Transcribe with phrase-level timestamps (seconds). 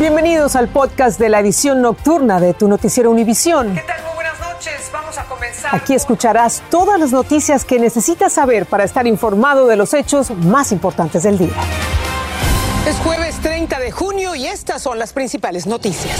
[0.00, 3.74] Bienvenidos al podcast de la edición nocturna de tu noticiero Univisión.
[3.74, 4.02] ¿Qué tal?
[4.04, 4.90] Muy buenas noches.
[4.90, 5.74] Vamos a comenzar.
[5.74, 10.72] Aquí escucharás todas las noticias que necesitas saber para estar informado de los hechos más
[10.72, 11.52] importantes del día.
[12.88, 16.18] Es jueves 30 de junio y estas son las principales noticias.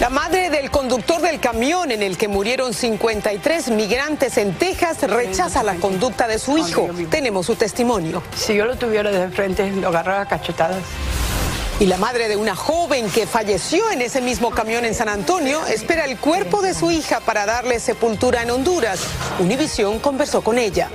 [0.00, 5.62] La madre del conductor del camión en el que murieron 53 migrantes en Texas rechaza
[5.62, 6.88] la conducta de su hijo.
[7.10, 8.22] Tenemos su testimonio.
[8.34, 10.80] Si yo lo tuviera de frente, lo agarraba a cachetadas.
[11.80, 15.64] Y la madre de una joven que falleció en ese mismo camión en San Antonio
[15.66, 19.00] espera el cuerpo de su hija para darle sepultura en Honduras.
[19.38, 20.90] Univisión conversó con ella.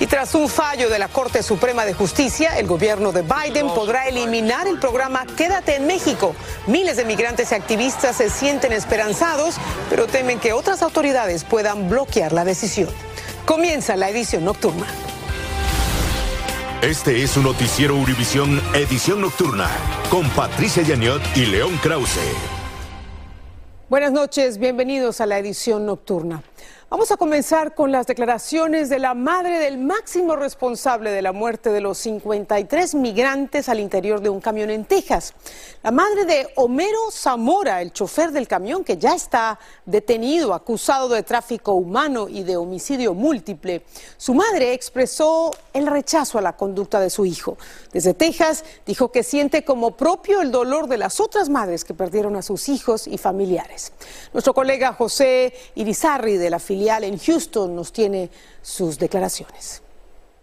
[0.00, 4.08] Y tras un fallo de la Corte Suprema de Justicia, el gobierno de Biden podrá
[4.08, 6.34] eliminar el programa Quédate en México.
[6.66, 9.54] Miles de migrantes y activistas se sienten esperanzados,
[9.88, 12.90] pero temen que otras autoridades puedan bloquear la decisión.
[13.46, 14.86] Comienza la edición nocturna.
[16.84, 19.70] Este es un noticiero Univisión Edición Nocturna
[20.10, 22.20] con Patricia Yaniot y León Krause.
[23.88, 26.42] Buenas noches, bienvenidos a la edición nocturna.
[26.94, 31.70] Vamos a comenzar con las declaraciones de la madre del máximo responsable de la muerte
[31.70, 35.34] de los 53 migrantes al interior de un camión en Texas.
[35.82, 41.24] La madre de Homero Zamora, el chofer del camión que ya está detenido, acusado de
[41.24, 43.82] tráfico humano y de homicidio múltiple.
[44.16, 47.58] Su madre expresó el rechazo a la conducta de su hijo.
[47.92, 52.36] Desde Texas dijo que siente como propio el dolor de las otras madres que perdieron
[52.36, 53.92] a sus hijos y familiares.
[54.32, 58.30] Nuestro colega José Irizarri de la filial en Houston nos tiene
[58.62, 59.82] sus declaraciones.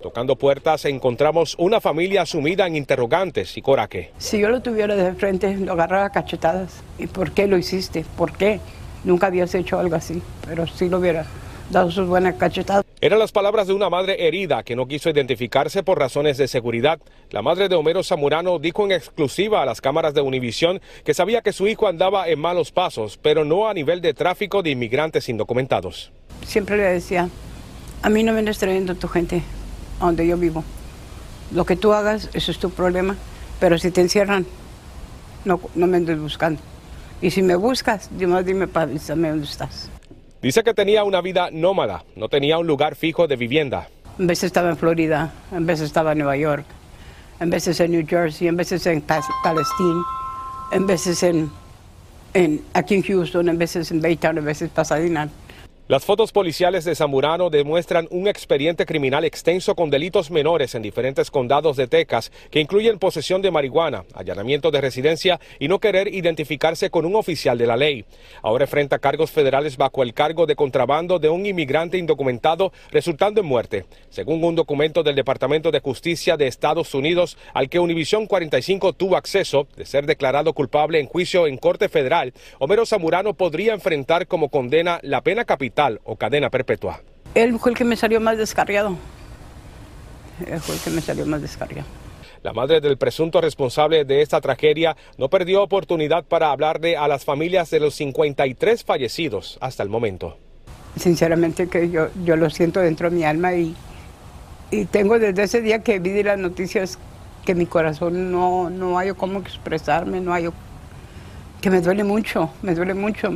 [0.02, 4.11] Tocando puertas encontramos una familia sumida en interrogantes y coraje.
[4.17, 6.72] Si yo lo tuviera de frente, lo agarraba a cachetadas.
[6.97, 8.03] ¿Y por qué lo hiciste?
[8.17, 8.59] ¿Por qué?
[9.03, 11.25] Nunca habías hecho algo así, pero sí lo hubiera
[11.72, 12.86] dado sus buenas cachetadas.
[13.00, 17.00] Eran las palabras de una madre herida que no quiso identificarse por razones de seguridad.
[17.32, 21.42] La madre de Homero Zamorano dijo en exclusiva a las cámaras de Univisión que sabía
[21.42, 25.30] que su hijo andaba en malos pasos, pero no a nivel de tráfico de inmigrantes
[25.30, 26.12] indocumentados.
[26.46, 27.30] Siempre le decía,
[28.02, 29.42] a mí no me andes trayendo tu gente
[30.00, 30.64] a donde yo vivo.
[31.54, 33.16] Lo que tú hagas, eso es tu problema,
[33.60, 34.46] pero si te encierran,
[35.46, 36.62] no, no me andes buscando.
[37.22, 39.90] Y si me buscas, dime para avísame dónde estás.
[40.41, 43.90] Dice que tenía una vida nómada, no tenía un lugar fijo de vivienda.
[44.18, 46.66] En veces estaba en Florida, en veces estaba en Nueva York,
[47.40, 50.03] en veces en New Jersey, en veces en Palestina,
[50.72, 51.51] en veces en,
[52.74, 55.30] aquí en Houston, en veces en Baytown, en veces en Pasadena.
[55.88, 61.30] Las fotos policiales de Zamorano demuestran un expediente criminal extenso con delitos menores en diferentes
[61.30, 66.90] condados de Texas que incluyen posesión de marihuana, allanamiento de residencia y no querer identificarse
[66.90, 68.06] con un oficial de la ley.
[68.42, 73.48] Ahora enfrenta cargos federales bajo el cargo de contrabando de un inmigrante indocumentado resultando en
[73.48, 78.94] muerte, según un documento del Departamento de Justicia de Estados Unidos al que Univisión 45
[78.94, 82.34] tuvo acceso de ser declarado culpable en juicio en Corte Federal.
[82.59, 85.71] Homero Zamorano podría enfrentar como condena la pena capital
[86.04, 87.02] o cadena perpetua.
[87.34, 88.98] Él fue el que me salió más descarriado.
[90.46, 91.88] Él fue el que me salió más descarriado.
[92.44, 97.24] La madre del presunto responsable de esta tragedia no perdió oportunidad para hablarle a las
[97.24, 100.38] familias de los 53 fallecidos hasta el momento.
[100.98, 103.76] Sinceramente que yo, yo lo siento dentro de mi alma y,
[104.72, 106.98] y tengo desde ese día que vi las noticias
[107.46, 110.50] que mi corazón no, no hay cómo expresarme, no hay
[111.62, 113.31] que me duele mucho, me duele mucho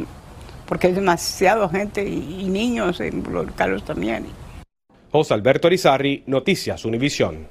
[0.68, 4.26] porque hay demasiada gente y, niños en los Carlos también.
[5.12, 7.48] José Alberto Rizarri, Noticias Univisión.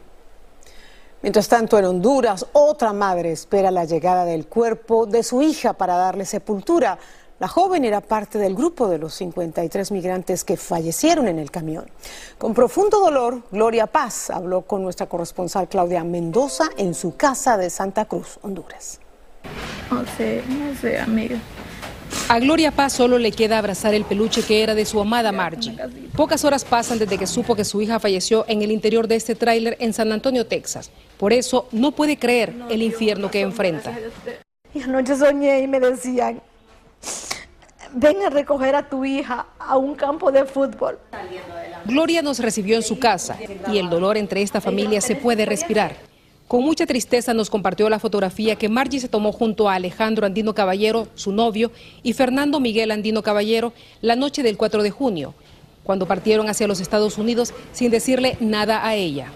[1.23, 5.97] Mientras tanto, en Honduras, otra madre espera la llegada del cuerpo de su hija para
[5.97, 6.99] darle sepultura.
[7.41, 11.87] La joven era parte del grupo de los 53 migrantes que fallecieron en el camión.
[12.37, 17.71] Con profundo dolor, Gloria Paz habló con nuestra corresponsal Claudia Mendoza en su casa de
[17.71, 19.01] Santa Cruz, Honduras.
[19.91, 21.39] No sé, no sé, amiga.
[22.29, 25.77] A Gloria Paz solo le queda abrazar el peluche que era de su amada Margie.
[26.17, 29.35] Pocas horas pasan desde que supo que su hija falleció en el interior de este
[29.35, 30.91] tráiler en San Antonio, Texas.
[31.19, 33.97] Por eso no puede creer el infierno que enfrenta.
[34.73, 36.41] Y anoche soñé y me decían,
[37.93, 40.99] ven a recoger a tu hija a un campo de fútbol.
[41.85, 43.37] Gloria nos recibió en su casa
[43.71, 46.14] y el dolor entre esta familia se puede respirar.
[46.49, 50.55] Con mucha tristeza nos compartió la fotografía que Margie se tomó junto a Alejandro Andino
[50.55, 55.35] Caballero, su novio, y Fernando Miguel Andino Caballero la noche del 4 de junio,
[55.85, 59.33] cuando partieron hacia los Estados Unidos sin decirle nada a ella.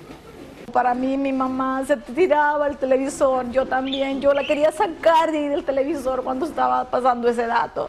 [0.71, 5.65] Para mí mi mamá se tiraba el televisor, yo también, yo la quería sacar del
[5.65, 7.89] televisor cuando estaba pasando ese dato.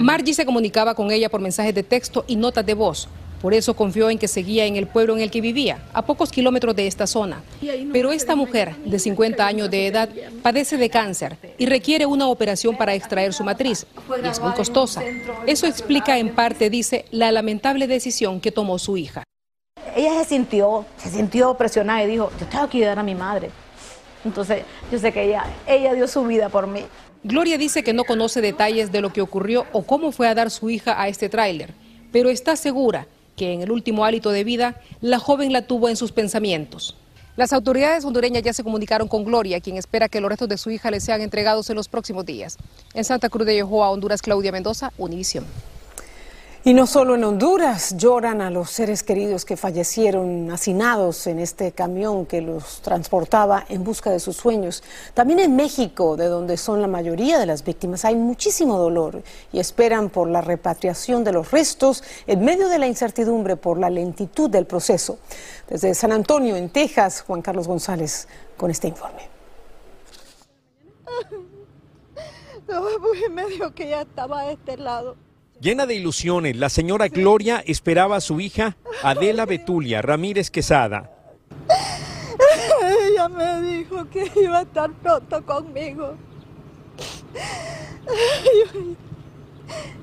[0.00, 3.08] Margie se comunicaba con ella por mensajes de texto y notas de voz.
[3.44, 6.30] Por eso confió en que seguía en el pueblo en el que vivía, a pocos
[6.30, 7.42] kilómetros de esta zona.
[7.92, 10.08] Pero esta mujer, de 50 años de edad,
[10.42, 13.86] padece de cáncer y requiere una operación para extraer su matriz.
[14.22, 15.02] Y es muy costosa.
[15.46, 19.24] Eso explica en parte, dice, la lamentable decisión que tomó su hija.
[19.94, 23.50] Ella se sintió, se sintió presionada y dijo, yo tengo que ayudar a mi madre.
[24.24, 26.80] Entonces, yo sé que ella, ella dio su vida por mí.
[27.22, 30.50] Gloria dice que no conoce detalles de lo que ocurrió o cómo fue a dar
[30.50, 31.74] su hija a este tráiler,
[32.10, 35.96] pero está segura que en el último hálito de vida la joven la tuvo en
[35.96, 36.96] sus pensamientos.
[37.36, 40.70] Las autoridades hondureñas ya se comunicaron con Gloria, quien espera que los restos de su
[40.70, 42.58] hija le sean entregados en los próximos días.
[42.94, 45.44] En Santa Cruz de Yehoa, Honduras, Claudia Mendoza, Univisión.
[46.66, 51.72] Y no solo en Honduras lloran a los seres queridos que fallecieron hacinados en este
[51.72, 54.82] camión que los transportaba en busca de sus sueños.
[55.12, 59.22] También en México, de donde son la mayoría de las víctimas, hay muchísimo dolor
[59.52, 63.90] y esperan por la repatriación de los restos en medio de la incertidumbre por la
[63.90, 65.18] lentitud del proceso.
[65.68, 68.26] Desde San Antonio, en Texas, Juan Carlos González
[68.56, 69.28] con este informe.
[72.66, 72.82] No,
[73.30, 75.16] me dijo que ya estaba a este lado.
[75.64, 81.10] Llena de ilusiones, la señora Gloria esperaba a su hija Adela Betulia Ramírez Quesada.
[82.82, 86.18] Ella me dijo que iba a estar pronto conmigo.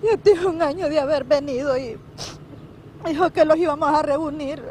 [0.03, 1.95] Yo, tengo un año de haber venido y
[3.05, 4.63] dijo que los íbamos a reunir.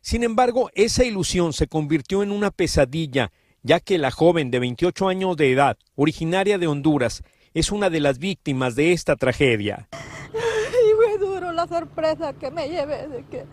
[0.00, 3.30] Sin embargo, esa ilusión se convirtió en una pesadilla,
[3.62, 7.22] ya que la joven de 28 años de edad, originaria de Honduras,
[7.56, 9.88] es una de las víctimas de esta tragedia.
[10.30, 13.46] Y fue duro la sorpresa que me llevé de que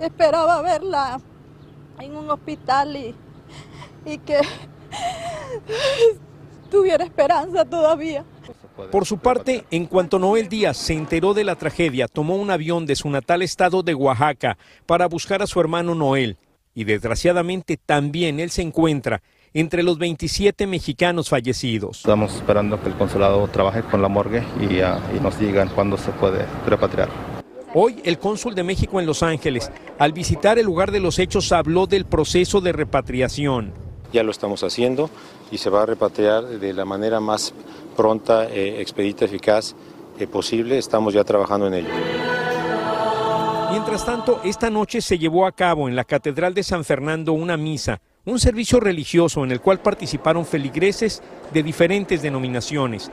[0.00, 1.20] esperaba verla
[2.00, 3.14] en un hospital y,
[4.04, 4.40] y que
[6.68, 8.24] tuviera esperanza todavía.
[8.90, 12.86] Por su parte, en cuanto Noel Díaz se enteró de la tragedia, tomó un avión
[12.86, 16.38] de su natal estado de Oaxaca para buscar a su hermano Noel.
[16.74, 19.22] Y desgraciadamente también él se encuentra
[19.54, 21.98] entre los 27 mexicanos fallecidos.
[21.98, 25.96] Estamos esperando que el consulado trabaje con la morgue y, ah, y nos digan cuándo
[25.96, 27.08] se puede repatriar.
[27.72, 31.52] Hoy el cónsul de México en Los Ángeles, al visitar el lugar de los hechos,
[31.52, 33.72] habló del proceso de repatriación.
[34.12, 35.08] Ya lo estamos haciendo
[35.52, 37.54] y se va a repatriar de la manera más
[37.96, 39.74] pronta, eh, expedita, eficaz
[40.18, 40.78] eh, posible.
[40.78, 41.88] Estamos ya trabajando en ello.
[43.70, 47.56] Mientras tanto, esta noche se llevó a cabo en la Catedral de San Fernando una
[47.56, 48.00] misa
[48.32, 51.22] un servicio religioso en el cual participaron feligreses
[51.52, 53.10] de diferentes denominaciones.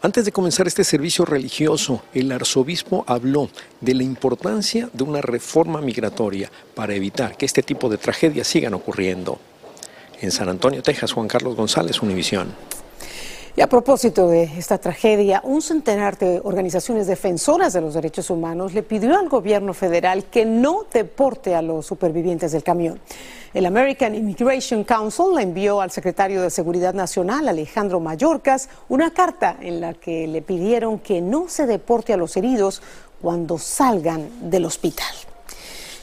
[0.00, 3.50] Antes de comenzar este servicio religioso, el arzobispo habló
[3.80, 8.74] de la importancia de una reforma migratoria para evitar que este tipo de tragedias sigan
[8.74, 9.40] ocurriendo.
[10.20, 12.48] En San Antonio, Texas, Juan Carlos González, Univisión.
[13.58, 18.72] Y a propósito de esta tragedia, un centenar de organizaciones defensoras de los derechos humanos
[18.72, 23.00] le pidió al gobierno federal que no deporte a los supervivientes del camión.
[23.52, 29.56] El American Immigration Council le envió al secretario de Seguridad Nacional, Alejandro Mayorkas, una carta
[29.60, 32.80] en la que le pidieron que no se deporte a los heridos
[33.20, 35.27] cuando salgan del hospital.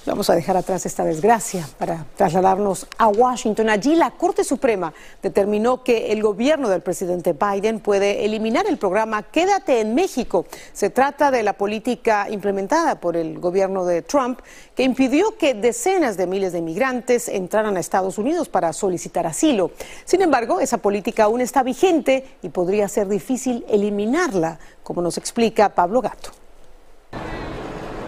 [0.05, 3.69] Vamos a dejar atrás esta desgracia para trasladarnos a Washington.
[3.69, 4.93] Allí la Corte Suprema
[5.23, 10.45] determinó que el gobierno del presidente Biden puede eliminar el programa Quédate en México.
[10.73, 14.41] Se trata de la política implementada por el gobierno de Trump
[14.75, 19.71] que impidió que decenas de miles de inmigrantes entraran a Estados Unidos para solicitar asilo.
[20.05, 25.69] Sin embargo, esa política aún está vigente y podría ser difícil eliminarla, como nos explica
[25.69, 26.44] Pablo Gato.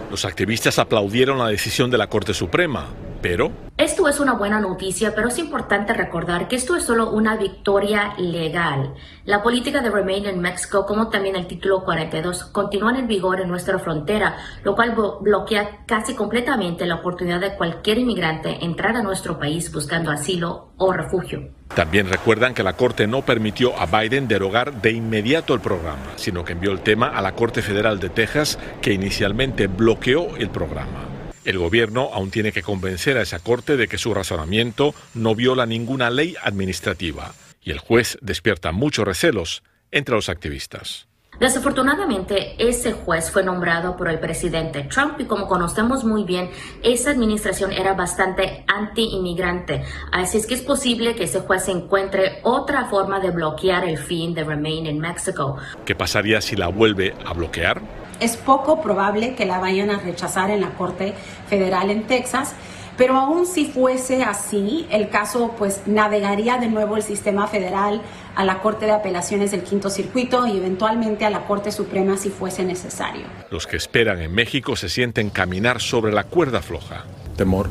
[0.10, 2.88] Los activistas aplaudieron la decisión de la Corte Suprema,
[3.22, 3.52] pero...
[3.78, 8.16] Esto es una buena noticia, pero es importante recordar que esto es solo una victoria
[8.18, 8.96] legal.
[9.26, 13.50] La política de Remain in Mexico, como también el título 42, continúan en vigor en
[13.50, 19.38] nuestra frontera, lo cual bloquea casi completamente la oportunidad de cualquier inmigrante entrar a nuestro
[19.38, 21.50] país buscando asilo o refugio.
[21.76, 26.44] También recuerdan que la Corte no permitió a Biden derogar de inmediato el programa, sino
[26.44, 31.07] que envió el tema a la Corte Federal de Texas, que inicialmente bloqueó el programa.
[31.48, 35.66] El gobierno aún tiene que convencer a esa Corte de que su razonamiento no viola
[35.66, 41.08] ninguna ley administrativa, y el juez despierta muchos recelos entre los activistas.
[41.40, 46.50] Desafortunadamente, ese juez fue nombrado por el presidente Trump y como conocemos muy bien,
[46.84, 49.84] esa administración era bastante anti-inmigrante.
[50.12, 54.34] Así es que es posible que ese juez encuentre otra forma de bloquear el fin
[54.34, 55.56] de Remain in Mexico.
[55.86, 57.82] ¿Qué pasaría si la vuelve a bloquear?
[58.20, 61.14] Es poco probable que la vayan a rechazar en la Corte
[61.48, 62.56] Federal en Texas
[62.98, 68.02] Pero aún si fuese así, el caso pues navegaría de nuevo el sistema federal
[68.36, 72.30] a la Corte de Apelaciones del Quinto Circuito y eventualmente a la Corte Suprema si
[72.30, 73.26] fuese necesario.
[73.52, 77.04] Los que esperan en México se sienten caminar sobre la cuerda floja.
[77.36, 77.70] Temor,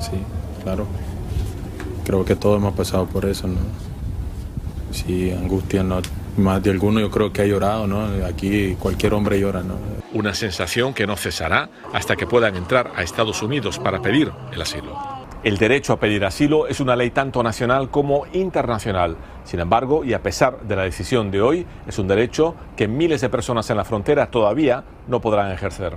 [0.00, 0.22] sí,
[0.62, 0.86] claro.
[2.04, 3.58] Creo que todos hemos pasado por eso, ¿no?
[4.92, 6.00] Sí, angustia, no.
[6.40, 8.24] Más de alguno yo creo que ha llorado, ¿no?
[8.26, 9.74] Aquí cualquier hombre llora, ¿no?
[10.14, 14.62] Una sensación que no cesará hasta que puedan entrar a Estados Unidos para pedir el
[14.62, 14.98] asilo.
[15.44, 19.16] El derecho a pedir asilo es una ley tanto nacional como internacional.
[19.44, 23.20] Sin embargo, y a pesar de la decisión de hoy, es un derecho que miles
[23.20, 25.96] de personas en la frontera todavía no podrán ejercer.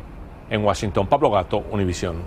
[0.50, 2.18] En Washington, Pablo Gato, Univisión.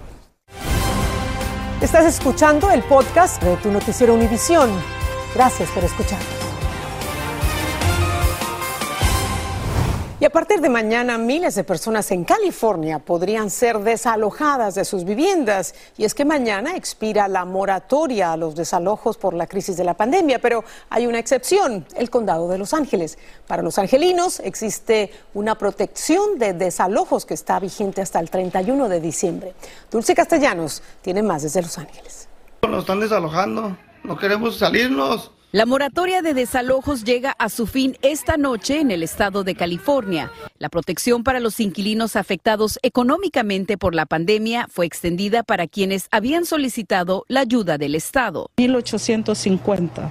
[1.82, 4.70] Estás escuchando el podcast de tu noticiero Univisión.
[5.34, 6.45] Gracias por escuchar.
[10.18, 15.04] Y a partir de mañana, miles de personas en California podrían ser desalojadas de sus
[15.04, 15.74] viviendas.
[15.98, 19.92] Y es que mañana expira la moratoria a los desalojos por la crisis de la
[19.92, 20.38] pandemia.
[20.38, 23.18] Pero hay una excepción, el condado de Los Ángeles.
[23.46, 29.00] Para los angelinos existe una protección de desalojos que está vigente hasta el 31 de
[29.00, 29.52] diciembre.
[29.90, 32.26] Dulce Castellanos tiene más desde Los Ángeles.
[32.66, 35.30] Nos están desalojando, no queremos salirnos.
[35.56, 40.30] La moratoria de desalojos llega a su fin esta noche en el estado de California.
[40.58, 46.44] La protección para los inquilinos afectados económicamente por la pandemia fue extendida para quienes habían
[46.44, 48.50] solicitado la ayuda del estado.
[48.58, 50.10] 1850.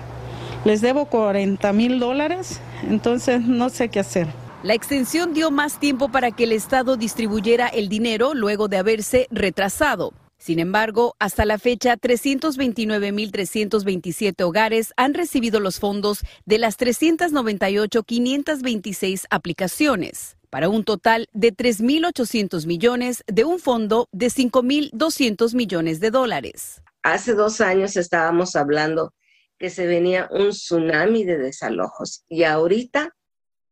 [0.64, 2.60] Les debo 40 mil dólares,
[2.90, 4.26] entonces no sé qué hacer.
[4.64, 9.28] La extensión dio más tiempo para que el estado distribuyera el dinero luego de haberse
[9.30, 10.12] retrasado.
[10.46, 20.38] Sin embargo, hasta la fecha, 329.327 hogares han recibido los fondos de las 398.526 aplicaciones,
[20.52, 26.84] para un total de 3.800 millones de un fondo de 5.200 millones de dólares.
[27.02, 29.16] Hace dos años estábamos hablando
[29.58, 33.16] que se venía un tsunami de desalojos y ahorita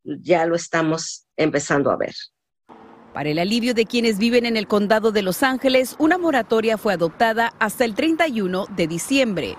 [0.03, 2.15] ya lo estamos empezando a ver.
[3.13, 6.93] Para el alivio de quienes viven en el condado de Los Ángeles, una moratoria fue
[6.93, 9.55] adoptada hasta el 31 de diciembre.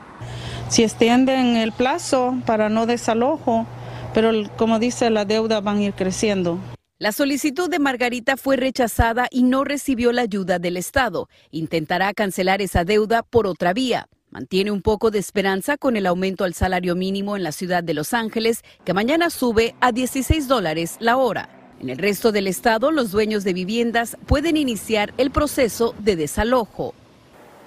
[0.69, 3.65] Si extienden el plazo para no desalojo,
[4.13, 6.59] pero como dice la deuda van a ir creciendo.
[6.99, 11.29] La solicitud de Margarita fue rechazada y no recibió la ayuda del Estado.
[11.51, 14.09] Intentará cancelar esa deuda por otra vía.
[14.31, 17.95] Mantiene un poco de esperanza con el aumento al salario mínimo en la ciudad de
[17.95, 21.64] Los Ángeles, que mañana sube a 16 dólares la hora.
[21.81, 26.95] En el resto del estado, los dueños de viviendas pueden iniciar el proceso de desalojo.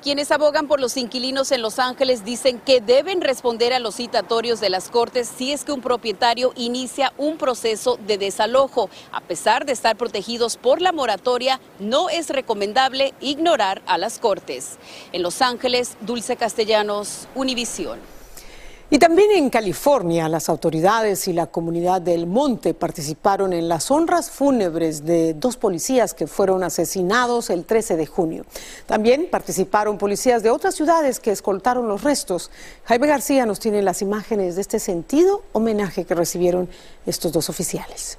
[0.03, 4.61] Quienes abogan por los inquilinos en Los Ángeles dicen que deben responder a los citatorios
[4.61, 8.89] de las cortes si es que un propietario inicia un proceso de desalojo.
[9.11, 14.77] A pesar de estar protegidos por la moratoria, no es recomendable ignorar a las cortes.
[15.11, 18.16] En Los Ángeles, Dulce Castellanos, Univisión.
[18.89, 24.31] Y también en California, las autoridades y la comunidad del Monte participaron en las honras
[24.31, 28.45] fúnebres de dos policías que fueron asesinados el 13 de junio.
[28.85, 32.49] También participaron policías de otras ciudades que escoltaron los restos.
[32.85, 36.69] Jaime García nos tiene las imágenes de este sentido homenaje que recibieron
[37.05, 38.17] estos dos oficiales.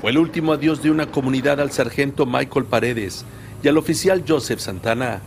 [0.00, 3.26] Fue el último adiós de una comunidad al sargento Michael Paredes
[3.62, 5.20] y al oficial Joseph Santana,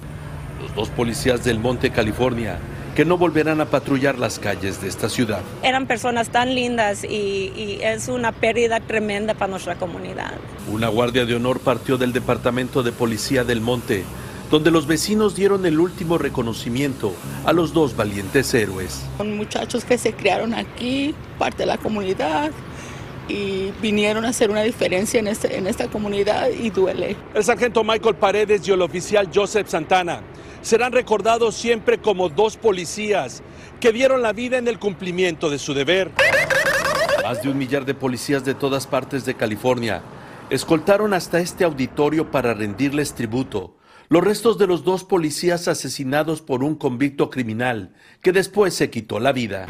[0.59, 2.57] los dos policías del Monte, California
[2.97, 5.41] que no volverán a patrullar las calles de esta ciudad.
[5.61, 10.33] Eran personas tan lindas y, es una pérdida tremenda para nuestra comunidad.
[10.71, 14.03] Una guardia de honor partió del Departamento de Policía del Monte,
[14.49, 17.13] donde los vecinos dieron el último reconocimiento
[17.45, 19.05] a los dos valientes héroes.
[19.17, 22.49] Son muchachos que se criaron aquí, parte de la comunidad,
[23.29, 27.15] y vinieron a hacer una diferencia en, este, en esta comunidad y duele.
[27.35, 30.23] El sargento Michael Paredes y el oficial Joseph Santana
[30.61, 33.43] serán recordados siempre como dos policías
[33.79, 36.11] que dieron la vida en el cumplimiento de su deber.
[37.23, 40.01] Más de un millar de policías de todas partes de California
[40.49, 43.77] escoltaron hasta este auditorio para rendirles tributo
[44.09, 49.19] los restos de los dos policías asesinados por un convicto criminal que después se quitó
[49.19, 49.67] la vida.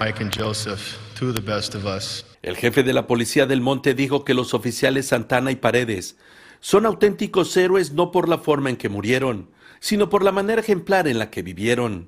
[2.44, 6.17] El jefe de la policía del monte dijo que los oficiales Santana y Paredes
[6.60, 11.07] son auténticos héroes no por la forma en que murieron, sino por la manera ejemplar
[11.07, 12.07] en la que vivieron.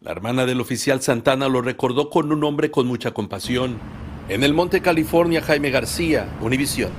[0.00, 3.78] La hermana del oficial Santana lo recordó con un hombre con mucha compasión.
[4.28, 6.92] En el Monte California, Jaime García, Univisión.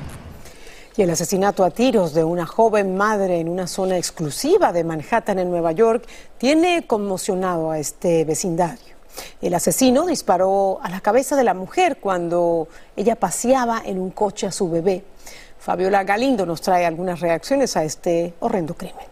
[0.98, 5.40] Y el asesinato a tiros de una joven madre en una zona exclusiva de Manhattan,
[5.40, 6.06] en Nueva York,
[6.38, 8.98] tiene conmocionado a este vecindario.
[9.42, 14.48] El asesino disparó a la cabeza de la mujer cuando ella paseaba en un coche
[14.48, 15.04] a su bebé.
[15.60, 19.06] Fabiola Galindo nos trae algunas reacciones a este horrendo crimen.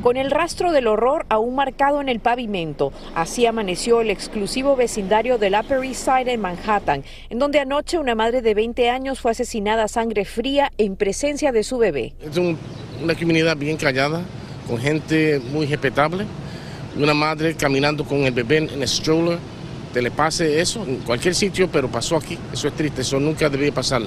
[0.00, 5.36] Con el rastro del horror aún marcado en el pavimento, así amaneció el exclusivo vecindario
[5.38, 9.32] del Upper East Side en Manhattan, en donde anoche una madre de 20 años fue
[9.32, 12.14] asesinada a sangre fría en presencia de su bebé.
[12.22, 14.22] Es una comunidad bien callada,
[14.68, 16.24] con gente muy respetable,
[16.96, 19.38] una madre caminando con el bebé en el stroller,
[19.92, 23.48] te le pase eso en cualquier sitio, pero pasó aquí, eso es triste, eso nunca
[23.48, 24.02] debía pasar.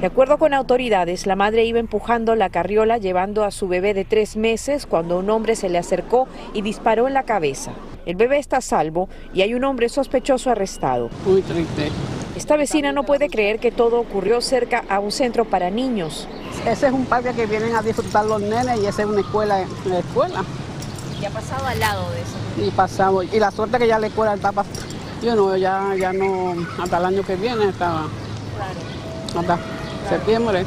[0.00, 4.06] De acuerdo con autoridades, la madre iba empujando la carriola llevando a su bebé de
[4.06, 7.72] tres meses cuando un hombre se le acercó y disparó en la cabeza.
[8.06, 11.10] El bebé está a salvo y hay un hombre sospechoso arrestado.
[11.26, 11.90] Muy triste.
[12.34, 16.26] Esta vecina no puede creer que todo ocurrió cerca a un centro para niños.
[16.66, 19.66] Ese es un parque que vienen a disfrutar los nenes y esa es una escuela,
[19.84, 20.44] una escuela.
[21.20, 22.68] ¿Y ha pasado al lado de eso?
[22.68, 23.26] Y pasamos.
[23.34, 24.50] Y la suerte que ya la escuela está
[25.22, 28.06] Yo no, ya, ya no, hasta el año que viene estaba.
[29.36, 29.58] Hasta
[30.10, 30.64] septiembre.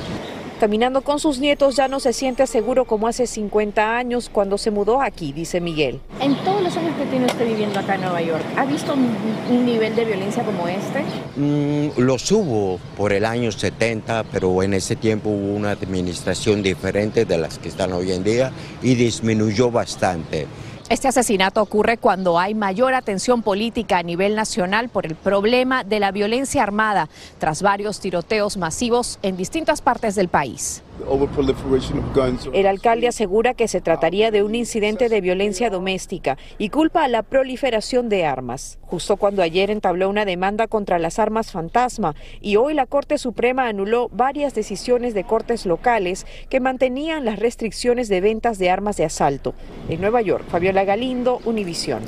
[0.59, 4.71] Caminando con sus nietos ya no se siente seguro como hace 50 años cuando se
[4.71, 5.99] mudó aquí, dice Miguel.
[6.21, 9.65] En todos los años que tiene usted viviendo acá en Nueva York, ¿ha visto un,
[9.65, 11.03] nivel de violencia como este?
[11.35, 17.25] Mm, los hubo por el año 70, pero en ese tiempo hubo una administración diferente
[17.25, 20.47] de las que están hoy en día y disminuyó bastante.
[20.89, 25.99] Este asesinato ocurre cuando hay mayor atención política a nivel nacional por el problema de
[25.99, 27.09] la violencia armada,
[27.39, 30.83] tras varios tiroteos masivos en distintas partes del país.
[32.53, 37.07] El alcalde asegura que se trataría de un incidente de violencia doméstica y culpa a
[37.07, 42.57] la proliferación de armas, justo cuando ayer entabló una demanda contra las armas fantasma y
[42.57, 48.21] hoy la Corte Suprema anuló varias decisiones de cortes locales que mantenían las restricciones de
[48.21, 49.53] ventas de armas de asalto.
[49.89, 52.03] En Nueva York, Fabiola Galindo, Univisión.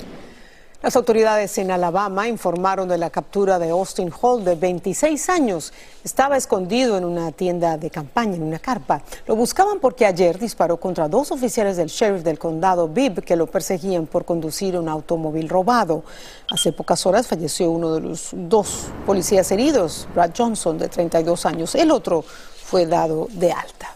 [0.86, 5.74] Las autoridades en Alabama informaron de la captura de Austin Hall, de 26 años.
[6.04, 9.02] Estaba escondido en una tienda de campaña, en una carpa.
[9.26, 13.48] Lo buscaban porque ayer disparó contra dos oficiales del sheriff del condado Bibb que lo
[13.48, 16.04] perseguían por conducir un automóvil robado.
[16.52, 21.74] Hace pocas horas falleció uno de los dos policías heridos, Brad Johnson, de 32 años.
[21.74, 23.95] El otro fue dado de alta.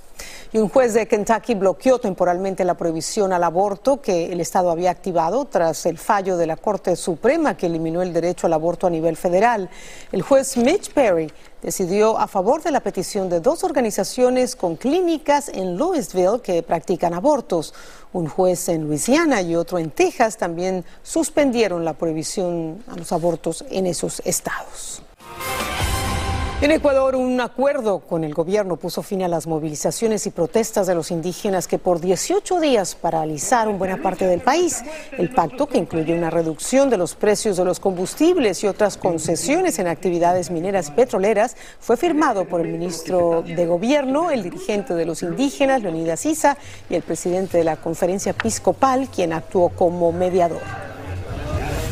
[0.51, 4.89] Y un juez de Kentucky bloqueó temporalmente la prohibición al aborto que el Estado había
[4.89, 8.89] activado tras el fallo de la Corte Suprema que eliminó el derecho al aborto a
[8.89, 9.69] nivel federal.
[10.11, 11.31] El juez Mitch Perry
[11.61, 17.13] decidió a favor de la petición de dos organizaciones con clínicas en Louisville que practican
[17.13, 17.75] abortos.
[18.11, 23.63] Un juez en Luisiana y otro en Texas también suspendieron la prohibición a los abortos
[23.69, 25.03] en esos estados.
[26.61, 30.93] En Ecuador, un acuerdo con el gobierno puso fin a las movilizaciones y protestas de
[30.93, 34.83] los indígenas que por 18 días paralizaron buena parte del país.
[35.17, 39.79] El pacto, que incluye una reducción de los precios de los combustibles y otras concesiones
[39.79, 45.05] en actividades mineras y petroleras, fue firmado por el ministro de Gobierno, el dirigente de
[45.05, 46.57] los indígenas, Leonidas Isa,
[46.89, 50.88] y el presidente de la conferencia episcopal, quien actuó como mediador.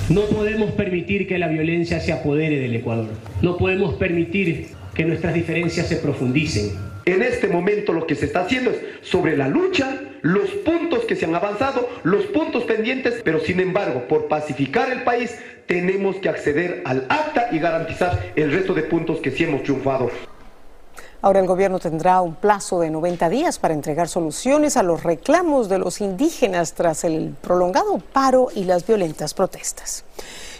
[0.10, 3.10] No podemos permitir que la violencia se apodere del Ecuador.
[3.41, 6.72] No podemos permitir que nuestras diferencias se profundicen.
[7.04, 11.17] En este momento lo que se está haciendo es sobre la lucha, los puntos que
[11.17, 16.30] se han avanzado, los puntos pendientes, pero sin embargo, por pacificar el país, tenemos que
[16.30, 20.10] acceder al acta y garantizar el resto de puntos que sí hemos triunfado.
[21.28, 25.68] Ahora el gobierno tendrá un plazo de 90 días para entregar soluciones a los reclamos
[25.68, 30.06] de los indígenas tras el prolongado paro y las violentas protestas.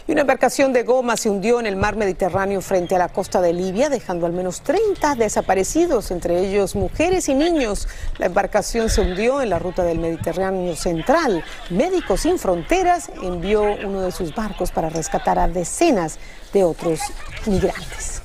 [0.06, 3.40] Y una embarcación de goma se hundió en el mar Mediterráneo frente a la costa
[3.40, 7.88] de Libia, dejando al menos 30 desaparecidos, entre ellos mujeres y niños.
[8.18, 11.42] La embarcación se hundió en la ruta del Mediterráneo central.
[11.70, 16.18] Médicos Sin Fronteras envió uno de sus barcos para rescatar a decenas
[16.52, 17.00] de otros
[17.46, 18.20] migrantes.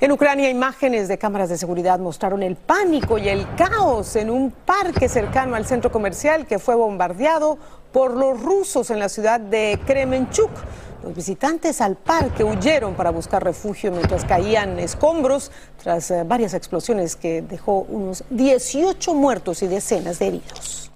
[0.00, 4.50] En Ucrania, imágenes de cámaras de seguridad mostraron el pánico y el caos en un
[4.50, 7.58] parque cercano al centro comercial que fue bombardeado
[7.92, 10.50] por los rusos en la ciudad de Kremenchuk.
[11.04, 17.14] Los visitantes al parque huyeron para buscar refugio mientras caían escombros tras eh, varias explosiones
[17.14, 20.90] que dejó unos 18 muertos y decenas de heridos.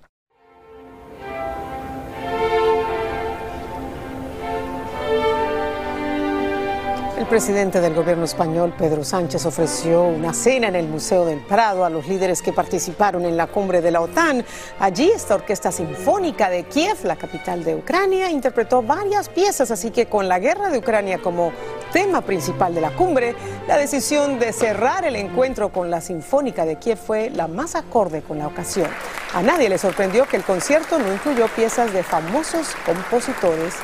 [7.19, 11.85] El presidente del gobierno español, Pedro Sánchez, ofreció una cena en el Museo del Prado
[11.85, 14.45] a los líderes que participaron en la cumbre de la OTAN.
[14.79, 20.07] Allí, esta Orquesta Sinfónica de Kiev, la capital de Ucrania, interpretó varias piezas, así que
[20.07, 21.51] con la guerra de Ucrania como
[21.93, 23.35] tema principal de la cumbre,
[23.67, 28.23] la decisión de cerrar el encuentro con la Sinfónica de Kiev fue la más acorde
[28.23, 28.89] con la ocasión.
[29.35, 33.75] A nadie le sorprendió que el concierto no incluyó piezas de famosos compositores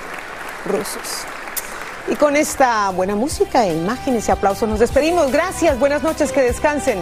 [0.67, 1.34] rusos.
[2.07, 5.33] Y con esta buena música, e imágenes y aplausos nos despedimos.
[5.33, 6.99] Gracias, buenas noches, que descansen.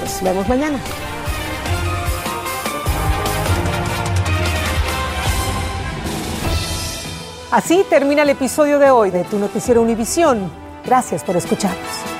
[0.00, 0.78] Nos vemos mañana.
[7.52, 10.50] Así termina el episodio de hoy de Tu Noticiero Univisión.
[10.84, 12.11] Gracias por escucharnos.